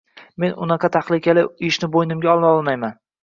[0.43, 3.07] Men bunaqa tahlikali ishni boʻynimga ololmayman, uzr